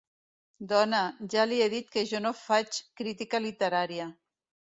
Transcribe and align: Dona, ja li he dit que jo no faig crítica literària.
Dona, 0.69 1.01
ja 1.33 1.43
li 1.51 1.59
he 1.65 1.67
dit 1.73 1.91
que 1.97 2.05
jo 2.13 2.23
no 2.27 2.33
faig 2.39 2.81
crítica 3.03 3.43
literària. 3.45 4.09